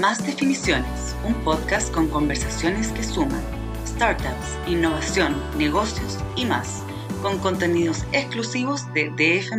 Más 0.00 0.26
Definiciones, 0.26 1.14
un 1.24 1.34
podcast 1.44 1.92
con 1.94 2.08
conversaciones 2.08 2.88
que 2.88 3.04
suman 3.04 3.40
startups, 3.86 4.58
innovación, 4.66 5.36
negocios 5.56 6.18
y 6.34 6.44
más, 6.46 6.82
con 7.22 7.38
contenidos 7.38 8.04
exclusivos 8.12 8.92
de 8.92 9.10
DF. 9.10 9.52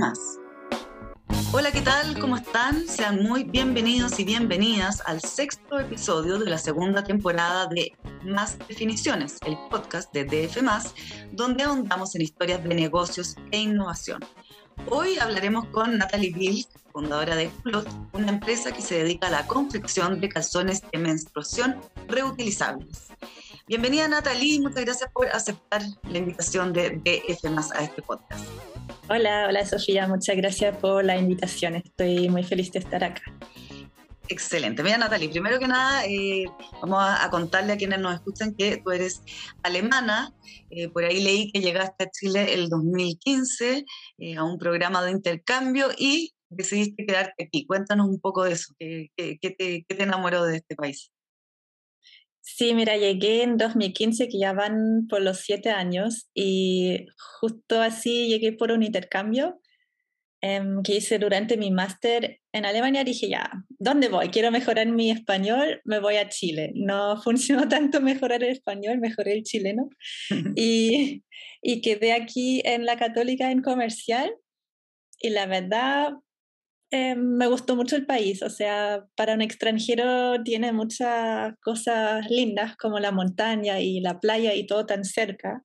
Hola, 1.53 1.71
¿qué 1.71 1.79
tal? 1.79 2.19
¿Cómo 2.19 2.35
están? 2.35 2.85
Sean 2.85 3.23
muy 3.23 3.45
bienvenidos 3.45 4.19
y 4.19 4.25
bienvenidas 4.25 5.01
al 5.05 5.21
sexto 5.21 5.79
episodio 5.79 6.37
de 6.37 6.49
la 6.49 6.57
segunda 6.57 7.01
temporada 7.01 7.67
de 7.67 7.93
Más 8.25 8.59
Definiciones, 8.67 9.37
el 9.45 9.57
podcast 9.69 10.13
de 10.13 10.25
DF, 10.25 10.57
donde 11.31 11.63
ahondamos 11.63 12.13
en 12.15 12.23
historias 12.23 12.61
de 12.61 12.75
negocios 12.75 13.37
e 13.51 13.59
innovación. 13.59 14.19
Hoy 14.89 15.17
hablaremos 15.19 15.65
con 15.69 15.97
Natalie 15.97 16.31
Bill, 16.31 16.65
fundadora 16.91 17.35
de 17.35 17.49
Plot, 17.63 17.87
una 18.13 18.29
empresa 18.29 18.71
que 18.71 18.81
se 18.81 19.03
dedica 19.03 19.27
a 19.27 19.31
la 19.31 19.47
confección 19.47 20.21
de 20.21 20.29
calzones 20.29 20.81
de 20.91 20.99
menstruación 20.99 21.81
reutilizables. 22.07 23.07
Bienvenida 23.67 24.07
Natalie, 24.07 24.59
muchas 24.61 24.85
gracias 24.85 25.09
por 25.11 25.27
aceptar 25.27 25.81
la 26.09 26.17
invitación 26.17 26.71
de 26.71 26.89
BF 26.91 27.73
a 27.73 27.83
este 27.83 28.01
podcast. 28.01 28.45
Hola, 29.09 29.47
hola 29.49 29.65
Sofía, 29.65 30.07
muchas 30.07 30.35
gracias 30.37 30.77
por 30.77 31.03
la 31.03 31.17
invitación, 31.17 31.75
estoy 31.75 32.29
muy 32.29 32.43
feliz 32.43 32.71
de 32.71 32.79
estar 32.79 33.03
acá. 33.03 33.23
Excelente. 34.27 34.81
Mira, 34.81 34.97
Natalie, 34.97 35.29
primero 35.29 35.59
que 35.59 35.67
nada, 35.67 36.05
eh, 36.05 36.45
vamos 36.81 36.99
a, 36.99 37.29
contarle 37.29 37.73
a 37.73 37.77
quienes 37.77 37.99
nos 37.99 38.15
escuchan 38.15 38.55
que 38.55 38.77
tú 38.77 38.91
eres 38.91 39.21
alemana. 39.61 40.33
Eh, 40.69 40.89
por 40.89 41.03
ahí 41.03 41.21
leí 41.21 41.51
que 41.51 41.61
llegaste 41.61 42.05
a 42.05 42.09
Chile 42.09 42.53
el 42.53 42.69
2015 42.69 43.85
eh, 44.17 44.35
a 44.35 44.43
un 44.43 44.57
programa 44.57 45.03
de 45.03 45.11
intercambio 45.11 45.89
y 45.97 46.33
decidiste 46.49 47.05
quedarte 47.05 47.43
aquí. 47.43 47.65
Cuéntanos 47.67 48.07
un 48.07 48.19
poco 48.19 48.43
de 48.43 48.53
eso. 48.53 48.73
¿Qué, 48.79 49.11
te, 49.17 49.85
qué 49.87 49.95
te 49.95 50.03
enamoró 50.03 50.43
de 50.45 50.57
este 50.57 50.75
país? 50.75 51.11
Sí, 52.41 52.73
mira, 52.73 52.95
llegué 52.97 53.43
en 53.43 53.57
2015, 53.57 54.27
que 54.27 54.39
ya 54.39 54.53
van 54.53 55.07
por 55.09 55.21
los 55.21 55.39
siete 55.39 55.71
años, 55.71 56.29
y 56.35 57.07
justo 57.41 57.81
así 57.81 58.27
llegué 58.27 58.53
por 58.53 58.71
un 58.71 58.83
intercambio 58.83 59.59
que 60.83 60.95
hice 60.95 61.19
durante 61.19 61.57
mi 61.57 61.71
máster 61.71 62.39
en 62.51 62.65
Alemania, 62.65 63.03
dije, 63.03 63.29
ya, 63.29 63.51
¿dónde 63.79 64.09
voy? 64.09 64.29
Quiero 64.29 64.51
mejorar 64.51 64.87
mi 64.87 65.11
español, 65.11 65.81
me 65.85 65.99
voy 65.99 66.15
a 66.17 66.29
Chile. 66.29 66.71
No 66.75 67.21
funcionó 67.23 67.67
tanto 67.67 68.01
mejorar 68.01 68.43
el 68.43 68.51
español, 68.51 68.99
mejoré 68.99 69.33
el 69.33 69.43
chileno. 69.43 69.89
y, 70.55 71.23
y 71.61 71.81
quedé 71.81 72.13
aquí 72.13 72.61
en 72.65 72.85
la 72.85 72.97
católica 72.97 73.51
en 73.51 73.61
comercial. 73.61 74.33
Y 75.19 75.29
la 75.29 75.45
verdad, 75.45 76.13
em, 76.91 77.37
me 77.37 77.47
gustó 77.47 77.75
mucho 77.75 77.95
el 77.95 78.05
país. 78.05 78.43
O 78.43 78.49
sea, 78.49 79.05
para 79.15 79.33
un 79.33 79.41
extranjero 79.41 80.43
tiene 80.43 80.71
muchas 80.73 81.53
cosas 81.61 82.29
lindas 82.29 82.75
como 82.77 82.99
la 82.99 83.11
montaña 83.11 83.79
y 83.79 84.01
la 84.01 84.19
playa 84.19 84.53
y 84.53 84.67
todo 84.67 84.85
tan 84.85 85.03
cerca. 85.05 85.61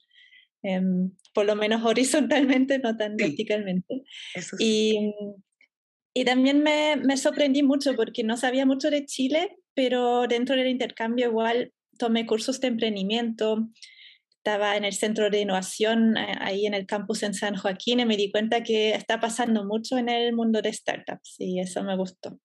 Em, 0.63 1.13
por 1.33 1.47
lo 1.47 1.57
menos 1.57 1.85
horizontalmente, 1.85 2.79
no 2.79 2.97
tan 2.97 3.17
verticalmente. 3.17 4.03
y, 4.59 5.13
y, 6.15 6.25
también 6.25 6.63
me, 6.63 6.97
me, 6.97 7.17
sorprendí 7.17 7.63
mucho 7.63 7.95
porque 7.95 8.25
no 8.25 8.37
sabía 8.37 8.67
mucho 8.67 8.91
de 8.91 9.07
Chile, 9.07 9.57
pero 9.75 10.27
dentro 10.27 10.57
del 10.57 10.69
intercambio 10.69 11.29
igual 11.29 11.73
tomé 11.99 12.27
cursos 12.27 12.61
de 12.61 12.69
emprendimiento, 12.69 13.69
estaba 14.41 14.77
en 14.77 14.85
el 14.85 14.95
centro 14.95 15.29
de 15.29 15.43
innovación 15.43 16.17
eh, 16.17 16.35
ahí 16.41 16.65
en 16.65 16.73
el 16.73 16.87
campus 16.87 17.23
en 17.23 17.35
San 17.35 17.57
Joaquín 17.57 18.01
y 18.01 18.07
me 18.07 18.17
di 18.17 18.31
cuenta 18.31 18.63
que 18.63 18.93
está 18.93 19.21
pasando 19.21 19.67
mucho 19.67 19.99
en 19.99 20.09
el 20.09 20.35
mundo 20.35 20.63
de 20.63 20.73
startups 20.73 21.37
y 21.39 21.61
eso 21.61 21.85
me 21.85 21.95
gustó. 21.97 22.41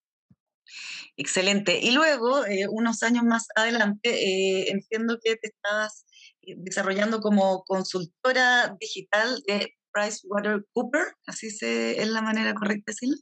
Excelente. 1.18 1.80
Y 1.82 1.92
luego, 1.92 2.46
eh, 2.46 2.68
unos 2.70 3.04
años 3.04 3.24
más 3.24 3.48
adelante, 3.56 4.10
eh, 4.10 4.70
entiendo 4.70 5.18
que 5.24 5.36
te 5.38 5.48
estabas 5.48 6.06
desarrollando 6.42 7.22
como 7.22 7.64
consultora 7.64 8.76
digital 8.80 9.42
de 9.48 9.74
PricewaterhouseCoopers, 9.96 11.14
así 11.26 11.50
se, 11.50 12.02
es 12.02 12.10
la 12.10 12.22
manera 12.22 12.54
correcta 12.54 12.92
de 12.92 12.94
decirlo. 12.94 13.16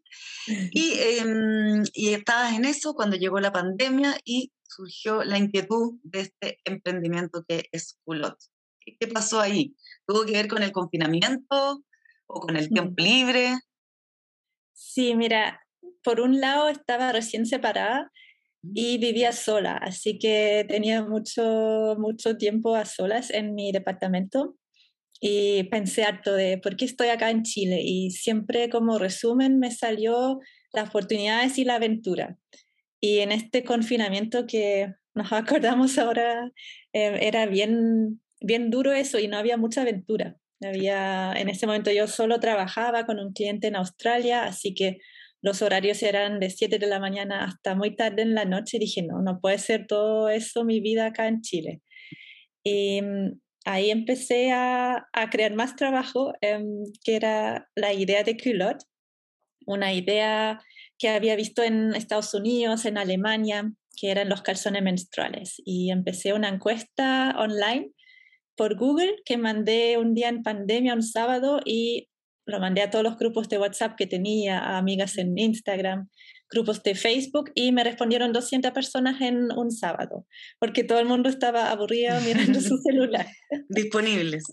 Y, 0.71 0.93
em, 0.99 1.83
y 1.93 2.13
estabas 2.13 2.53
en 2.53 2.65
eso 2.65 2.95
cuando 2.95 3.15
llegó 3.15 3.39
la 3.39 3.53
pandemia 3.53 4.17
y 4.25 4.51
surgió 4.67 5.23
la 5.23 5.37
inquietud 5.37 5.99
de 6.03 6.21
este 6.21 6.57
emprendimiento 6.65 7.45
que 7.47 7.65
es 7.71 7.99
Culot. 8.03 8.37
¿Qué 8.99 9.07
pasó 9.07 9.39
ahí? 9.39 9.75
¿Tuvo 10.05 10.25
que 10.25 10.33
ver 10.33 10.47
con 10.47 10.63
el 10.63 10.71
confinamiento 10.71 11.83
o 12.25 12.39
con 12.39 12.57
el 12.57 12.69
tiempo 12.69 12.95
libre? 12.97 13.55
Sí, 14.73 15.15
mira, 15.15 15.62
por 16.03 16.21
un 16.21 16.39
lado 16.39 16.69
estaba 16.69 17.11
recién 17.11 17.45
separada 17.45 18.11
y 18.73 18.97
vivía 18.97 19.31
sola, 19.31 19.77
así 19.77 20.17
que 20.17 20.65
tenía 20.67 21.03
mucho, 21.03 21.95
mucho 21.97 22.37
tiempo 22.37 22.75
a 22.75 22.85
solas 22.85 23.29
en 23.29 23.55
mi 23.55 23.71
departamento 23.71 24.55
y 25.19 25.63
pensé 25.63 26.03
harto 26.03 26.33
de 26.33 26.57
por 26.57 26.75
qué 26.75 26.85
estoy 26.85 27.09
acá 27.09 27.29
en 27.29 27.43
Chile 27.43 27.81
y 27.81 28.11
siempre 28.11 28.69
como 28.69 28.99
resumen 28.99 29.59
me 29.59 29.71
salió 29.71 30.39
las 30.73 30.89
oportunidades 30.89 31.57
y 31.57 31.65
la 31.65 31.75
aventura. 31.75 32.37
Y 32.99 33.19
en 33.19 33.31
este 33.31 33.63
confinamiento 33.63 34.45
que 34.47 34.93
nos 35.13 35.31
acordamos 35.33 35.97
ahora, 35.97 36.51
eh, 36.93 37.19
era 37.21 37.45
bien, 37.45 38.21
bien 38.41 38.69
duro 38.69 38.91
eso 38.91 39.19
y 39.19 39.27
no 39.27 39.37
había 39.37 39.57
mucha 39.57 39.81
aventura. 39.81 40.35
Había, 40.61 41.33
en 41.33 41.49
ese 41.49 41.67
momento 41.67 41.91
yo 41.91 42.07
solo 42.07 42.39
trabajaba 42.39 43.05
con 43.05 43.19
un 43.19 43.33
cliente 43.33 43.67
en 43.67 43.75
Australia, 43.75 44.43
así 44.43 44.73
que 44.73 44.99
los 45.43 45.61
horarios 45.61 46.01
eran 46.03 46.39
de 46.39 46.49
7 46.49 46.79
de 46.79 46.87
la 46.87 47.01
mañana 47.01 47.43
hasta 47.43 47.75
muy 47.75 47.95
tarde 47.97 48.21
en 48.21 48.33
la 48.33 48.45
noche. 48.45 48.79
Dije, 48.79 49.03
no, 49.03 49.21
no 49.21 49.41
puede 49.41 49.57
ser 49.57 49.87
todo 49.87 50.29
eso 50.29 50.63
mi 50.63 50.79
vida 50.79 51.07
acá 51.07 51.27
en 51.27 51.41
Chile. 51.41 51.81
Y 52.63 53.01
mm, 53.01 53.41
ahí 53.65 53.91
empecé 53.91 54.53
a, 54.53 55.05
a 55.11 55.29
crear 55.29 55.53
más 55.53 55.75
trabajo, 55.75 56.33
em, 56.39 56.85
que 57.03 57.17
era 57.17 57.69
la 57.75 57.91
idea 57.91 58.23
de 58.23 58.37
Culot, 58.37 58.77
una 59.65 59.93
idea 59.93 60.61
que 60.97 61.09
había 61.09 61.35
visto 61.35 61.61
en 61.61 61.93
Estados 61.93 62.33
Unidos, 62.33 62.85
en 62.85 62.97
Alemania, 62.97 63.69
que 63.99 64.11
eran 64.11 64.29
los 64.29 64.43
calzones 64.43 64.81
menstruales. 64.81 65.61
Y 65.65 65.91
empecé 65.91 66.31
una 66.31 66.47
encuesta 66.47 67.35
online 67.37 67.91
por 68.55 68.77
Google 68.77 69.15
que 69.25 69.35
mandé 69.35 69.97
un 69.97 70.13
día 70.13 70.29
en 70.29 70.41
pandemia, 70.41 70.93
un 70.93 71.03
sábado, 71.03 71.59
y 71.65 72.07
lo 72.45 72.59
mandé 72.59 72.81
a 72.81 72.89
todos 72.89 73.03
los 73.03 73.17
grupos 73.17 73.49
de 73.49 73.57
WhatsApp 73.57 73.95
que 73.97 74.07
tenía, 74.07 74.59
a 74.59 74.77
amigas 74.77 75.17
en 75.17 75.37
Instagram, 75.37 76.09
grupos 76.49 76.83
de 76.83 76.95
Facebook 76.95 77.51
y 77.55 77.71
me 77.71 77.83
respondieron 77.83 78.31
200 78.31 78.71
personas 78.71 79.21
en 79.21 79.51
un 79.51 79.71
sábado, 79.71 80.25
porque 80.59 80.83
todo 80.83 80.99
el 80.99 81.07
mundo 81.07 81.29
estaba 81.29 81.71
aburrido 81.71 82.19
mirando 82.21 82.61
su 82.61 82.77
celular. 82.83 83.27
Disponibles. 83.69 84.43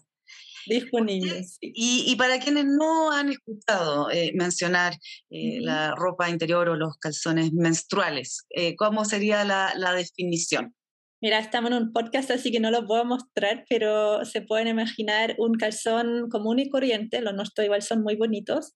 Disponibles. 0.67 1.59
Y, 1.61 2.05
y, 2.07 2.17
para 2.17 2.39
quienes 2.39 2.67
no 2.67 3.11
han 3.11 3.31
escuchado 3.31 4.11
eh, 4.11 4.31
mencionar 4.35 4.95
eh, 5.31 5.59
la 5.61 5.95
ropa 5.95 6.29
interior 6.29 6.69
o 6.69 6.77
los 6.77 6.97
calzones 6.99 7.53
menstruales, 7.53 8.47
eh, 8.51 8.77
¿cómo 8.77 9.05
sería 9.05 9.45
la, 9.45 9.73
la 9.77 9.95
definición? 9.95 10.75
Mira, 11.23 11.39
estamos 11.39 11.71
en 11.71 11.77
un 11.77 11.93
podcast, 11.93 12.31
así 12.31 12.51
que 12.51 12.61
no 12.61 12.71
lo 12.71 12.87
puedo 12.87 13.05
mostrar, 13.05 13.67
pero 13.69 14.25
se 14.25 14.41
pueden 14.41 14.69
imaginar 14.69 15.35
un 15.37 15.53
calzón 15.53 16.31
común 16.31 16.59
y 16.59 16.71
corriente, 16.71 17.21
los 17.21 17.35
nuestros 17.35 17.67
igual 17.67 17.83
son 17.83 18.03
muy 18.03 18.17
bonitos, 18.17 18.75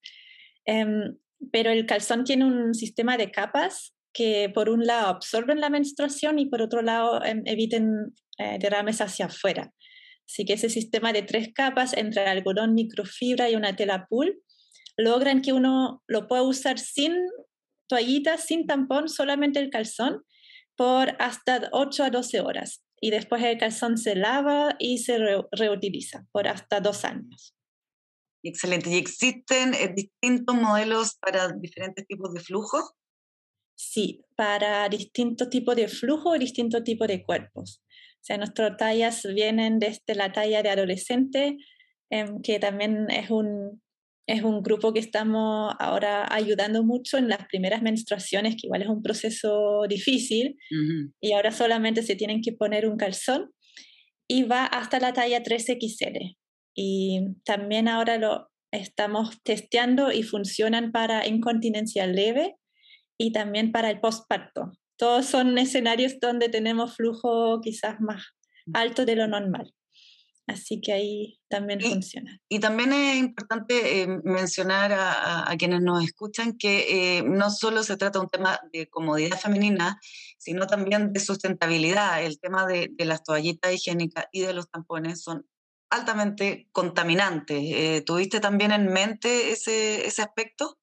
em, 0.65 1.17
pero 1.51 1.71
el 1.71 1.87
calzón 1.87 2.23
tiene 2.23 2.45
un 2.45 2.75
sistema 2.75 3.17
de 3.17 3.31
capas 3.31 3.95
que 4.13 4.51
por 4.53 4.69
un 4.69 4.85
lado 4.85 5.07
absorben 5.07 5.59
la 5.59 5.71
menstruación 5.71 6.37
y 6.37 6.45
por 6.45 6.61
otro 6.61 6.83
lado 6.83 7.23
em, 7.25 7.41
eviten 7.45 8.13
eh, 8.37 8.57
derrames 8.59 9.01
hacia 9.01 9.25
afuera. 9.25 9.73
Así 10.27 10.45
que 10.45 10.53
ese 10.53 10.69
sistema 10.69 11.13
de 11.13 11.23
tres 11.23 11.49
capas 11.51 11.93
entre 11.97 12.27
algodón, 12.27 12.75
microfibra 12.75 13.49
y 13.49 13.55
una 13.55 13.75
tela 13.75 14.05
pool 14.07 14.39
logran 14.97 15.41
que 15.41 15.51
uno 15.51 16.03
lo 16.07 16.27
pueda 16.27 16.43
usar 16.43 16.77
sin 16.77 17.15
toallitas, 17.87 18.45
sin 18.45 18.67
tampón, 18.67 19.09
solamente 19.09 19.59
el 19.59 19.71
calzón 19.71 20.21
por 20.75 21.15
hasta 21.19 21.69
8 21.71 22.03
a 22.03 22.09
12 22.09 22.41
horas 22.41 22.83
y 22.99 23.11
después 23.11 23.43
el 23.43 23.57
calzón 23.57 23.97
se 23.97 24.15
lava 24.15 24.75
y 24.79 24.99
se 24.99 25.17
reutiliza 25.51 26.25
por 26.31 26.47
hasta 26.47 26.79
dos 26.79 27.05
años. 27.05 27.55
Excelente. 28.43 28.89
¿Y 28.89 28.95
existen 28.95 29.73
eh, 29.73 29.93
distintos 29.95 30.55
modelos 30.55 31.15
para 31.19 31.51
diferentes 31.51 32.05
tipos 32.05 32.33
de 32.33 32.39
flujo? 32.39 32.95
Sí, 33.75 34.23
para 34.35 34.87
distintos 34.87 35.49
tipos 35.49 35.75
de 35.75 35.87
flujo 35.87 36.35
y 36.35 36.39
distintos 36.39 36.83
tipos 36.83 37.07
de 37.07 37.23
cuerpos. 37.23 37.81
O 38.15 38.23
sea, 38.23 38.37
nuestras 38.37 38.77
tallas 38.77 39.23
vienen 39.33 39.79
desde 39.79 40.15
la 40.15 40.31
talla 40.31 40.63
de 40.63 40.69
adolescente, 40.69 41.57
em, 42.09 42.41
que 42.41 42.59
también 42.59 43.09
es 43.09 43.29
un, 43.29 43.81
es 44.27 44.43
un 44.43 44.61
grupo 44.63 44.91
que 44.91 44.99
estamos 44.99 45.73
ahora 45.79 46.27
ayudando 46.33 46.83
mucho 46.83 47.17
en 47.17 47.29
las 47.29 47.45
primeras 47.47 47.81
menstruaciones, 47.81 48.55
que 48.55 48.67
igual 48.67 48.81
es 48.81 48.87
un 48.87 49.03
proceso 49.03 49.83
difícil, 49.87 50.57
y 51.21 51.33
ahora 51.33 51.51
solamente 51.51 52.01
se 52.01 52.15
tienen 52.15 52.41
que 52.41 52.51
poner 52.51 52.87
un 52.87 52.97
calzón 52.97 53.51
y 54.27 54.43
va 54.43 54.65
hasta 54.65 54.99
la 54.99 55.13
talla 55.13 55.43
3XL. 55.43 56.37
Y 56.75 57.21
también 57.43 57.87
ahora 57.87 58.17
lo 58.17 58.49
estamos 58.71 59.41
testeando 59.43 60.11
y 60.11 60.23
funcionan 60.23 60.91
para 60.91 61.27
incontinencia 61.27 62.07
leve 62.07 62.55
y 63.17 63.31
también 63.31 63.71
para 63.71 63.89
el 63.89 63.99
postparto. 63.99 64.71
todos 64.97 65.25
son 65.25 65.57
escenarios 65.57 66.19
donde 66.21 66.47
tenemos 66.47 66.95
flujo 66.95 67.59
quizás 67.61 67.99
más 67.99 68.23
alto 68.73 69.05
de 69.05 69.15
lo 69.15 69.27
normal. 69.27 69.73
Así 70.47 70.79
que 70.79 70.93
ahí 70.93 71.39
también 71.47 71.81
funciona. 71.81 72.39
Y 72.49 72.59
también 72.59 72.93
es 72.93 73.17
importante 73.17 74.01
eh, 74.01 74.07
mencionar 74.23 74.93
a, 74.93 75.51
quienes 75.57 75.81
nos 75.81 76.03
escuchan 76.03 76.55
que 76.57 77.17
eh, 77.17 77.23
no 77.23 77.49
solo 77.49 77.81
se 77.81 77.97
trata 77.97 78.19
de 78.19 78.25
un 78.25 78.29
tema 78.29 78.59
de 78.71 78.87
comodidad 78.87 79.39
femenina, 79.39 79.99
sino 80.37 80.67
también 80.67 81.13
de 81.13 81.19
sustentabilidad. 81.19 82.23
El 82.23 82.39
tema 82.39 82.67
de, 82.67 82.91
las 82.99 83.23
toallitas 83.23 83.73
higiénicas 83.73 84.25
y 84.31 84.41
de 84.41 84.53
los 84.53 84.69
tampones 84.69 85.23
son 85.23 85.47
altamente 85.89 86.67
contaminantes. 86.71 87.59
Eh, 87.61 88.03
¿Tuviste 88.05 88.39
también 88.39 88.71
en 88.71 88.87
mente 88.87 89.51
ese, 89.51 90.05
ese 90.05 90.21
aspecto? 90.21 90.77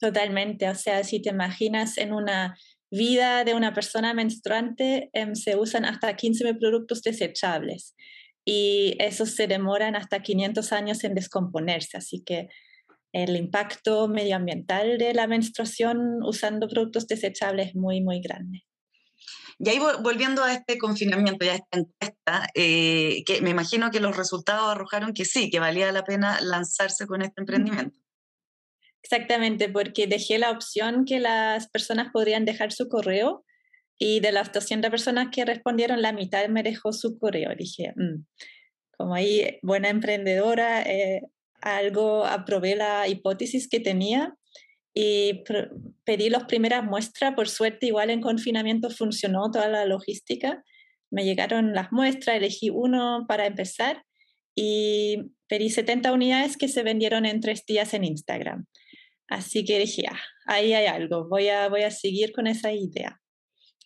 Totalmente. 0.00 0.70
O 0.70 0.74
sea, 0.74 1.04
si 1.04 1.20
te 1.20 1.30
imaginas 1.30 1.98
en 1.98 2.14
una 2.14 2.56
vida 2.90 3.44
de 3.44 3.52
una 3.52 3.74
persona 3.74 4.14
menstruante, 4.14 5.10
em, 5.12 5.34
se 5.34 5.56
usan 5.56 5.84
hasta 5.84 6.16
15 6.16 6.54
productos 6.54 7.02
desechables 7.02 7.94
y 8.48 8.96
esos 9.00 9.34
se 9.34 9.48
demoran 9.48 9.96
hasta 9.96 10.22
500 10.22 10.72
años 10.72 11.02
en 11.02 11.14
descomponerse. 11.14 11.98
Así 11.98 12.22
que 12.24 12.48
el 13.12 13.36
impacto 13.36 14.06
medioambiental 14.08 14.98
de 14.98 15.12
la 15.14 15.26
menstruación 15.26 16.22
usando 16.22 16.68
productos 16.68 17.08
desechables 17.08 17.68
es 17.70 17.74
muy, 17.74 18.00
muy 18.00 18.20
grande. 18.20 18.62
Y 19.58 19.68
ahí 19.70 19.78
volviendo 19.78 20.44
a 20.44 20.52
este 20.52 20.78
confinamiento 20.78 21.44
y 21.44 21.48
a 21.48 21.54
esta 21.54 21.78
encuesta, 21.78 22.46
eh, 22.54 23.24
que 23.24 23.40
me 23.40 23.50
imagino 23.50 23.90
que 23.90 24.00
los 24.00 24.16
resultados 24.16 24.68
arrojaron 24.68 25.12
que 25.12 25.24
sí, 25.24 25.50
que 25.50 25.58
valía 25.58 25.90
la 25.90 26.04
pena 26.04 26.40
lanzarse 26.40 27.06
con 27.06 27.22
este 27.22 27.40
emprendimiento. 27.40 27.96
Exactamente, 29.02 29.68
porque 29.68 30.06
dejé 30.06 30.38
la 30.38 30.50
opción 30.50 31.04
que 31.04 31.18
las 31.18 31.68
personas 31.68 32.12
podrían 32.12 32.44
dejar 32.44 32.70
su 32.70 32.88
correo 32.88 33.45
y 33.98 34.20
de 34.20 34.32
las 34.32 34.52
200 34.52 34.90
personas 34.90 35.28
que 35.32 35.44
respondieron, 35.44 36.02
la 36.02 36.12
mitad 36.12 36.46
me 36.48 36.62
dejó 36.62 36.92
su 36.92 37.18
correo. 37.18 37.54
Dije, 37.56 37.92
mm, 37.96 38.24
como 38.96 39.14
ahí, 39.14 39.58
buena 39.62 39.88
emprendedora, 39.88 40.82
eh, 40.82 41.22
algo 41.60 42.24
aprobé 42.26 42.76
la 42.76 43.08
hipótesis 43.08 43.68
que 43.68 43.80
tenía 43.80 44.36
y 44.94 45.42
pedí 46.04 46.30
las 46.30 46.44
primeras 46.44 46.84
muestras. 46.84 47.34
Por 47.34 47.48
suerte, 47.48 47.86
igual 47.86 48.10
en 48.10 48.20
confinamiento 48.20 48.90
funcionó 48.90 49.50
toda 49.50 49.68
la 49.68 49.86
logística. 49.86 50.62
Me 51.10 51.24
llegaron 51.24 51.74
las 51.74 51.92
muestras, 51.92 52.36
elegí 52.36 52.70
uno 52.70 53.24
para 53.28 53.46
empezar 53.46 54.04
y 54.54 55.32
pedí 55.48 55.70
70 55.70 56.12
unidades 56.12 56.56
que 56.56 56.68
se 56.68 56.82
vendieron 56.82 57.26
en 57.26 57.40
tres 57.40 57.64
días 57.66 57.94
en 57.94 58.04
Instagram. 58.04 58.66
Así 59.28 59.64
que 59.64 59.78
dije, 59.78 60.04
ah, 60.10 60.20
ahí 60.46 60.72
hay 60.72 60.86
algo, 60.86 61.28
voy 61.28 61.48
a, 61.48 61.68
voy 61.68 61.82
a 61.82 61.90
seguir 61.90 62.32
con 62.32 62.46
esa 62.46 62.72
idea. 62.72 63.20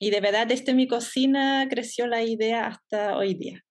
Y 0.02 0.10
de 0.10 0.20
verdad, 0.20 0.46
desde 0.46 0.72
mi 0.72 0.88
cocina 0.88 1.66
creció 1.68 2.06
la 2.06 2.22
idea 2.22 2.68
hasta 2.68 3.18
hoy 3.18 3.34
día. 3.34 3.62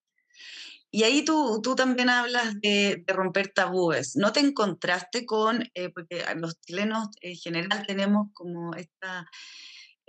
Y 0.91 1.03
ahí 1.03 1.25
tú, 1.25 1.59
tú 1.61 1.75
también 1.75 2.07
hablas 2.09 2.53
de, 2.61 3.03
romper 3.07 3.49
tabúes. 3.49 4.15
¿No 4.15 4.31
te 4.31 4.39
encontraste 4.39 5.25
con, 5.25 5.63
eh, 5.73 5.89
porque 5.89 6.23
los 6.35 6.59
chilenos 6.61 7.07
en 7.21 7.35
general 7.35 7.83
tenemos 7.87 8.27
como 8.33 8.75
esta 8.75 9.27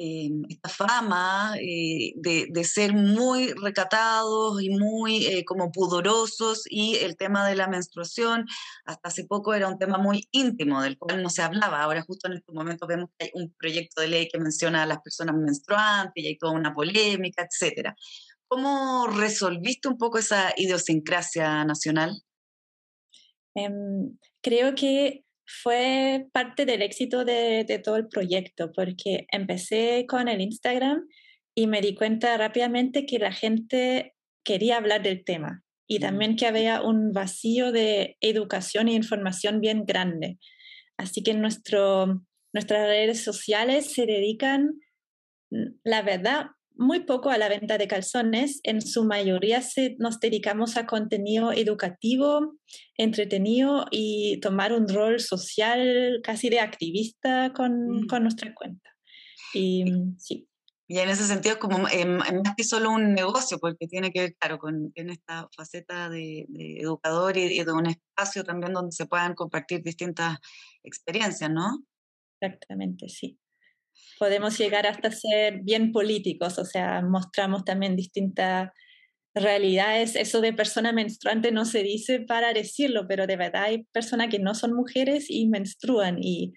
eh, 0.02 0.30
esta 0.48 0.70
fama 0.70 1.52
eh, 1.60 2.14
de, 2.16 2.64
ser 2.64 2.94
muy 2.94 3.52
recatados 3.52 4.62
y 4.62 4.70
muy 4.70 5.26
eh, 5.26 5.44
como 5.44 5.70
pudorosos 5.72 6.62
y 6.70 6.96
el 6.96 7.18
tema 7.18 7.46
de 7.46 7.54
la 7.54 7.68
menstruación 7.68 8.46
hasta 8.86 9.10
hace 9.10 9.26
poco 9.26 9.52
era 9.52 9.68
un 9.68 9.76
tema 9.76 9.98
muy 9.98 10.26
íntimo 10.30 10.80
del 10.80 10.96
cual 10.96 11.22
no 11.22 11.28
se 11.28 11.42
hablaba. 11.42 11.82
Ahora 11.82 12.00
justo 12.00 12.28
en 12.28 12.38
estos 12.38 12.54
momentos 12.54 12.88
vemos 12.88 13.10
que 13.18 13.26
hay 13.26 13.30
un 13.34 13.52
proyecto 13.58 14.00
de 14.00 14.08
ley 14.08 14.28
que 14.32 14.38
menciona 14.38 14.84
a 14.84 14.86
las 14.86 15.00
personas 15.02 15.36
menstruantes 15.36 16.24
y 16.24 16.28
hay 16.28 16.38
toda 16.38 16.52
una 16.52 16.72
polémica, 16.72 17.46
etc. 17.46 17.90
¿Cómo 18.48 19.06
resolviste 19.06 19.86
un 19.88 19.98
poco 19.98 20.16
esa 20.16 20.54
idiosincrasia 20.56 21.62
nacional? 21.66 22.22
Em, 23.54 24.16
creo 24.40 24.74
que 24.74 25.24
fue 25.62 26.26
parte 26.32 26.64
del 26.64 26.82
éxito 26.82 27.24
de, 27.24 27.80
todo 27.84 27.96
el 27.96 28.08
proyecto, 28.08 28.72
porque 28.72 29.26
empecé 29.30 30.06
con 30.08 30.28
el 30.28 30.40
Instagram 30.40 31.06
y 31.54 31.66
me 31.66 31.80
di 31.80 31.94
cuenta 31.94 32.36
rápidamente 32.36 33.06
que 33.06 33.18
la 33.18 33.32
gente 33.32 34.14
quería 34.44 34.76
hablar 34.76 35.02
del 35.02 35.24
tema 35.24 35.62
y 35.86 35.98
mm. 35.98 36.00
también 36.00 36.36
que 36.36 36.46
había 36.46 36.82
un 36.82 37.12
vacío 37.12 37.72
de 37.72 38.16
educación 38.20 38.88
e 38.88 38.94
información 38.94 39.60
bien 39.60 39.84
grande. 39.84 40.38
Así 40.96 41.22
que 41.22 41.34
nuestro, 41.34 42.22
nuestras 42.52 42.86
redes 42.86 43.22
sociales 43.24 43.92
se 43.92 44.06
dedican, 44.06 44.80
mm, 45.50 45.80
la 45.84 46.02
verdad, 46.02 46.46
muy 46.80 47.00
poco 47.00 47.28
a 47.28 47.36
la 47.36 47.50
venta 47.50 47.76
de 47.76 47.86
calzones. 47.86 48.60
En 48.62 48.80
su 48.80 49.04
mayoría 49.04 49.62
nos 49.98 50.18
dedicamos 50.18 50.78
a 50.78 50.86
contenido 50.86 51.52
educativo, 51.52 52.56
entretenido 52.96 53.84
y 53.90 54.40
tomar 54.40 54.72
un 54.72 54.88
rol 54.88 55.20
social 55.20 56.20
casi 56.24 56.48
de 56.48 56.60
activista 56.60 57.52
con, 57.52 57.90
mm. 57.90 58.06
con 58.06 58.22
nuestra 58.22 58.54
cuenta. 58.54 58.90
Y 59.52 59.84
sí. 60.18 60.48
Y 60.88 60.98
en 60.98 61.10
ese 61.10 61.24
sentido 61.24 61.54
es 61.54 61.60
como 61.60 61.78
más 61.78 62.54
que 62.56 62.64
solo 62.64 62.90
un 62.90 63.14
negocio, 63.14 63.58
porque 63.60 63.86
tiene 63.86 64.10
que 64.10 64.22
ver, 64.22 64.34
claro, 64.36 64.58
con 64.58 64.90
esta 64.94 65.48
faceta 65.54 66.08
de, 66.08 66.46
educador 66.80 67.36
y, 67.36 67.60
y, 67.60 67.62
de 67.62 67.72
un 67.72 67.86
espacio 67.86 68.42
también 68.42 68.72
donde 68.72 68.90
se 68.90 69.06
puedan 69.06 69.34
compartir 69.34 69.82
distintas 69.84 70.38
experiencias, 70.82 71.48
¿no? 71.48 71.84
Exactamente, 72.40 73.08
sí 73.08 73.38
podemos 74.18 74.58
llegar 74.58 74.86
hasta 74.86 75.10
ser 75.10 75.60
bien 75.62 75.92
políticos, 75.92 76.58
o 76.58 76.64
sea, 76.64 77.02
mostramos 77.02 77.64
también 77.64 77.96
distintas 77.96 78.70
realidades. 79.34 80.16
Eso 80.16 80.40
de 80.40 80.52
persona 80.52 80.92
menstruante 80.92 81.52
no 81.52 81.64
se 81.64 81.82
dice 81.82 82.20
para 82.20 82.52
decirlo, 82.52 83.06
pero 83.08 83.26
de 83.26 83.36
verdad 83.36 83.64
hay 83.64 83.84
personas 83.92 84.28
que 84.28 84.38
no 84.38 84.54
son 84.54 84.74
mujeres 84.74 85.26
y 85.30 85.48
menstruan 85.48 86.18
y 86.20 86.52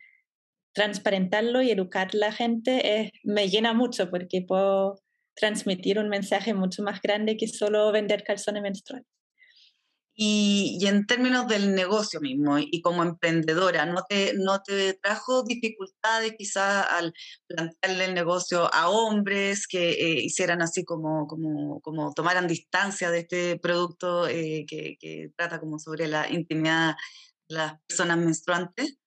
transparentarlo 0.74 1.62
y 1.62 1.72
educar 1.72 2.10
a 2.14 2.18
la 2.18 2.32
gente 2.32 3.12
me 3.24 3.48
llena 3.48 3.74
mucho 3.74 4.10
porque 4.10 4.42
puedo 4.42 4.96
transmitir 5.36 6.00
un 6.00 6.10
mensaje 6.10 6.54
mucho 6.54 6.84
más 6.84 7.02
grande 7.02 7.38
que 7.38 7.48
solo 7.48 7.92
vender 7.92 8.24
calzones 8.24 8.64
menstruales. 8.64 9.08
Y, 10.16 10.80
en 10.86 11.08
términos 11.08 11.48
del 11.48 11.74
negocio 11.74 12.22
mismo 12.22 12.60
y 12.60 12.82
como 12.82 13.02
emprendedora, 13.04 13.86
¿no 13.86 14.04
te, 14.08 14.34
no 14.36 14.62
te 14.62 14.94
trajo 14.94 15.44
dificultades 15.44 16.34
quizás 16.38 16.86
al 16.88 17.14
plantearle 17.48 18.06
el 18.06 18.14
negocio 18.14 18.72
a 18.74 18.90
hombres 18.90 19.68
que 19.68 19.92
eh, 19.92 20.24
hicieran 20.24 20.62
así 20.62 20.86
como, 20.86 21.26
como, 21.28 21.82
como, 21.82 22.14
tomaran 22.14 22.48
distancia 22.48 23.10
de 23.10 23.20
este 23.20 23.60
producto 23.60 24.28
eh, 24.28 24.66
que, 24.68 24.98
que 25.00 25.32
trata 25.36 25.60
como 25.60 25.80
sobre 25.80 26.08
la 26.08 26.30
intimidad 26.30 26.96
de 27.50 27.56
las 27.56 27.74
personas 27.88 28.18
menstruantes? 28.18 28.98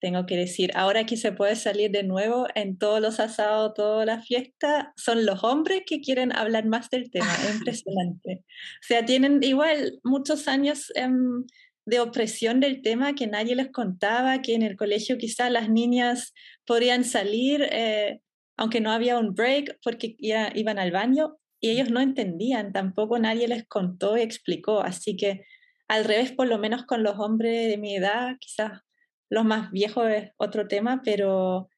Tengo 0.00 0.26
que 0.26 0.36
decir, 0.36 0.70
ahora 0.74 1.06
que 1.06 1.16
se 1.16 1.32
puede 1.32 1.56
salir 1.56 1.90
de 1.90 2.02
nuevo 2.02 2.46
en 2.54 2.78
todos 2.78 3.00
los 3.00 3.20
asados, 3.20 3.74
todas 3.74 4.06
las 4.06 4.26
fiestas, 4.26 4.88
son 4.96 5.26
los 5.26 5.44
hombres 5.44 5.82
que 5.86 6.00
quieren 6.00 6.34
hablar 6.34 6.66
más 6.66 6.90
del 6.90 7.10
tema, 7.10 7.32
es 7.44 7.56
impresionante. 7.56 8.44
O 8.44 8.86
sea, 8.86 9.04
tienen 9.04 9.42
igual 9.42 9.98
muchos 10.04 10.48
años 10.48 10.92
em, 10.94 11.44
de 11.86 12.00
opresión 12.00 12.60
del 12.60 12.82
tema 12.82 13.14
que 13.14 13.26
nadie 13.26 13.56
les 13.56 13.70
contaba, 13.70 14.42
que 14.42 14.54
en 14.54 14.62
el 14.62 14.76
colegio 14.76 15.18
quizás 15.18 15.50
las 15.50 15.70
niñas 15.70 16.34
podían 16.66 17.04
salir, 17.04 17.66
eh, 17.70 18.20
aunque 18.56 18.80
no 18.80 18.92
había 18.92 19.18
un 19.18 19.34
break, 19.34 19.78
porque 19.82 20.16
ya 20.18 20.52
iban 20.54 20.78
al 20.78 20.90
baño, 20.90 21.38
y 21.60 21.70
ellos 21.70 21.90
no 21.90 22.00
entendían, 22.00 22.72
tampoco 22.72 23.18
nadie 23.18 23.48
les 23.48 23.66
contó 23.66 24.16
y 24.16 24.20
explicó, 24.20 24.80
así 24.80 25.16
que 25.16 25.44
al 25.88 26.04
revés, 26.04 26.32
por 26.32 26.46
lo 26.46 26.58
menos 26.58 26.84
con 26.84 27.02
los 27.02 27.18
hombres 27.18 27.68
de 27.68 27.78
mi 27.78 27.96
edad, 27.96 28.36
quizás 28.38 28.82
los 29.30 29.44
más 29.44 29.70
viejos 29.70 30.08
es 30.08 30.32
otro 30.36 30.68
tema, 30.68 31.02
pero 31.04 31.68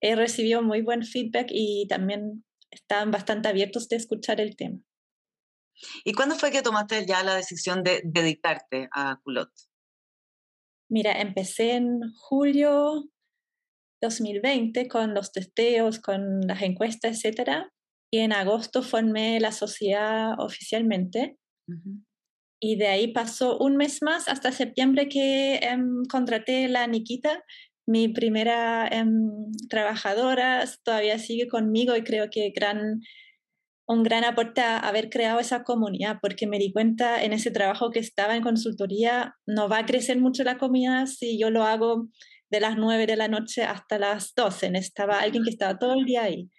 he 0.00 0.14
recibido 0.16 0.62
muy 0.62 0.82
buen 0.82 1.04
feedback 1.04 1.48
y 1.50 1.86
también 1.88 2.44
están 2.70 3.10
bastante 3.10 3.48
abiertos 3.48 3.88
de 3.88 3.96
escuchar 3.96 4.40
el 4.40 4.56
tema. 4.56 4.80
¿Y 6.04 6.12
cuándo 6.12 6.36
fue 6.36 6.50
que 6.50 6.62
tomaste 6.62 7.06
ya 7.06 7.22
la 7.22 7.34
decisión 7.34 7.82
de 7.82 8.00
dedicarte 8.04 8.88
a 8.92 9.20
Culot? 9.22 9.50
Mira, 10.88 11.20
empecé 11.20 11.72
en 11.72 12.00
julio 12.16 13.08
2020 14.00 14.88
con 14.88 15.14
los 15.14 15.32
testeos, 15.32 15.98
con 15.98 16.40
las 16.42 16.62
encuestas, 16.62 17.24
etc. 17.24 17.66
Y 18.10 18.20
en 18.20 18.32
agosto 18.32 18.82
formé 18.82 19.40
la 19.40 19.52
sociedad 19.52 20.38
oficialmente. 20.38 21.38
Y 22.60 22.76
de 22.76 22.88
ahí 22.88 23.08
pasó 23.08 23.58
un 23.58 23.76
mes 23.76 24.02
más 24.02 24.28
hasta 24.28 24.52
septiembre 24.52 25.08
que 25.08 25.56
em, 25.56 26.04
contraté 26.10 26.68
la 26.68 26.86
Nikita, 26.86 27.44
mi 27.86 28.08
primera 28.08 28.88
em, 28.88 29.52
trabajadora, 29.68 30.64
todavía 30.82 31.18
sigue 31.18 31.48
conmigo 31.48 31.96
y 31.96 32.02
creo 32.02 32.28
que 32.30 32.52
gran, 32.54 33.00
un 33.86 34.02
gran 34.02 34.24
aporte 34.24 34.60
a 34.60 34.78
haber 34.78 35.10
creado 35.10 35.38
esa 35.38 35.62
comunidad, 35.62 36.18
porque 36.20 36.46
me 36.46 36.58
di 36.58 36.72
cuenta 36.72 37.22
en 37.22 37.32
ese 37.32 37.50
trabajo 37.50 37.90
que 37.90 38.00
estaba 38.00 38.36
en 38.36 38.42
consultoría, 38.42 39.36
no 39.46 39.68
va 39.68 39.78
a 39.78 39.86
crecer 39.86 40.18
mucho 40.18 40.42
la 40.42 40.58
comunidad 40.58 41.06
si 41.06 41.38
yo 41.38 41.50
lo 41.50 41.64
hago 41.64 42.08
de 42.50 42.60
las 42.60 42.76
9 42.76 43.06
de 43.06 43.16
la 43.16 43.28
noche 43.28 43.62
hasta 43.64 43.98
las 43.98 44.34
12. 44.34 44.72
Estaba 44.74 45.20
alguien 45.20 45.44
que 45.44 45.50
estaba 45.50 45.78
todo 45.78 45.94
el 45.94 46.04
día 46.04 46.24
ahí. 46.24 46.50